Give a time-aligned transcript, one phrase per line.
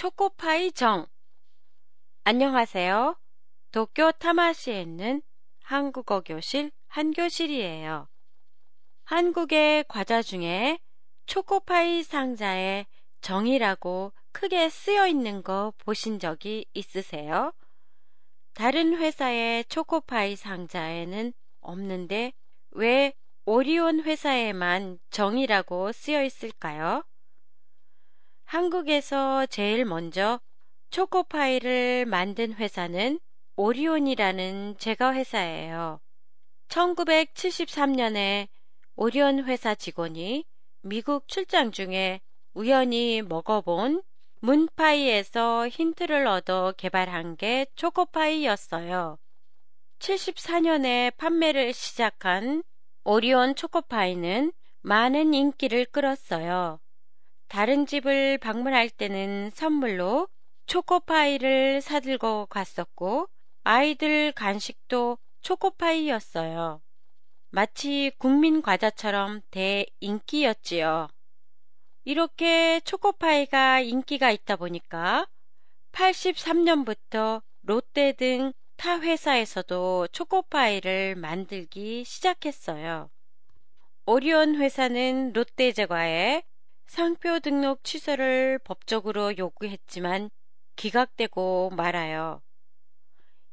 [0.00, 1.06] 초코파이 정.
[2.24, 3.20] 안녕하세요.
[3.70, 5.20] 도쿄 타마시에 있는
[5.62, 8.08] 한국어 교실 한교실이에요.
[9.04, 10.78] 한국의 과자 중에
[11.26, 12.86] 초코파이 상자에
[13.20, 17.52] 정이라고 크게 쓰여 있는 거 보신 적이 있으세요?
[18.54, 22.32] 다른 회사의 초코파이 상자에는 없는데
[22.70, 23.12] 왜
[23.44, 27.04] 오리온 회사에만 정이라고 쓰여 있을까요?
[28.50, 30.40] 한국에서 제일 먼저
[30.90, 33.20] 초코파이를 만든 회사는
[33.54, 36.00] 오리온이라는 제과 회사예요.
[36.66, 38.48] 1973년에
[38.96, 40.44] 오리온 회사 직원이
[40.82, 42.20] 미국 출장 중에
[42.52, 44.02] 우연히 먹어본
[44.40, 49.16] 문파이에서 힌트를 얻어 개발한 게 초코파이였어요.
[50.00, 52.64] 74년에 판매를 시작한
[53.04, 56.80] 오리온 초코파이는 많은 인기를 끌었어요.
[57.50, 60.28] 다른 집을 방문할 때는 선물로
[60.64, 63.28] 초코파이를 사들고 갔었고,
[63.62, 66.80] 아이들 간식도 초코파이였어요.
[67.50, 71.08] 마치 국민 과자처럼 대인기였지요.
[72.04, 75.26] 이렇게 초코파이가 인기가 있다 보니까
[75.92, 83.10] 83년부터 롯데 등 타 회사에서도 초코파이를 만들기 시작했어요.
[84.06, 86.42] 오리온 회사는 롯데제과에
[86.90, 90.28] 상표 등록 취소를 법적으로 요구했지만
[90.74, 92.42] 기각되고 말아요.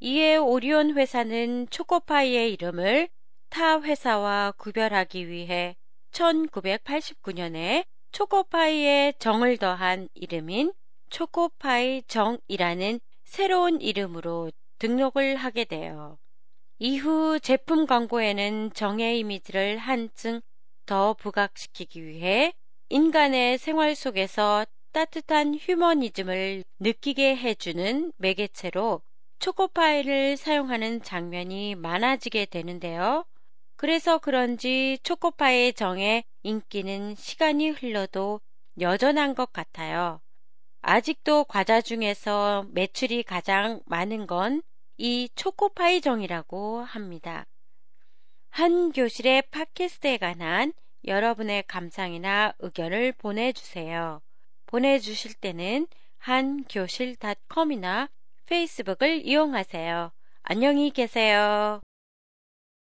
[0.00, 3.10] 이에 오리온 회사는 초코파이의 이름을
[3.50, 5.76] 타 회사와 구별하기 위해
[6.12, 10.72] 1989년에 초코파이에 정을 더한 이름인
[11.10, 16.16] 초코파이 정이라는 새로운 이름으로 등록을 하게 돼요.
[16.78, 20.40] 이후 제품 광고에는 정의 이미지를 한층
[20.86, 22.54] 더 부각시키기 위해
[22.88, 29.02] 인간의 생활 속에서 따뜻한 휴머니즘을 느끼게 해주는 매개체로
[29.38, 33.24] 초코파이를 사용하는 장면이 많아지게 되는데요.
[33.76, 38.40] 그래서 그런지 초코파이의 정의 인기는 시간이 흘러도
[38.80, 40.20] 여전한 것 같아요.
[40.80, 44.62] 아직도 과자 중에서 매출이 가장 많은 건
[44.98, 47.44] 이 초코파이 정이라고 합니다.
[48.48, 50.72] 한 교실의 팟캐스트에 관한
[51.06, 54.20] 여러분의 감상이나 의견을 보내주세요.
[54.66, 55.86] 보내주실 때는
[56.18, 58.08] 한교실닷컴이나
[58.46, 60.12] 페이스북을 이용하세요.
[60.42, 61.80] 안녕히 계세요.